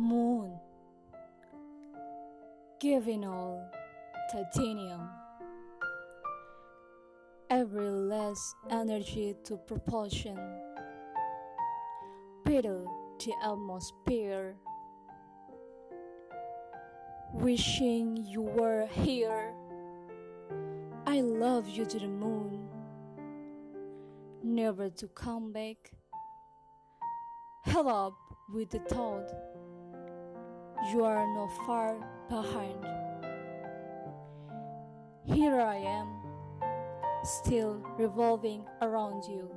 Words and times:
Moon, 0.00 0.58
giving 2.80 3.22
all 3.22 3.70
titanium, 4.32 5.06
every 7.50 7.90
less 7.90 8.54
energy 8.70 9.36
to 9.44 9.58
propulsion, 9.58 10.38
pedal 12.46 12.90
the 13.18 13.34
atmosphere, 13.44 14.56
wishing 17.34 18.16
you 18.26 18.40
were 18.40 18.86
here. 18.86 19.52
I 21.06 21.20
love 21.20 21.68
you 21.68 21.84
to 21.84 21.98
the 21.98 22.08
moon, 22.08 22.66
never 24.42 24.88
to 24.88 25.08
come 25.08 25.52
back. 25.52 25.92
Held 27.64 27.86
up 27.86 28.14
with 28.54 28.70
the 28.70 28.78
thought 28.78 29.30
you 30.92 31.04
are 31.04 31.26
not 31.34 31.50
far 31.66 31.96
behind. 32.28 32.84
Here 35.24 35.60
I 35.60 35.76
am, 35.76 36.08
still 37.22 37.80
revolving 37.96 38.64
around 38.82 39.24
you. 39.24 39.48